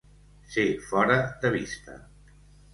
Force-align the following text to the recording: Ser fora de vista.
Ser 0.53 0.65
fora 0.89 1.19
de 1.45 1.53
vista. 1.59 1.95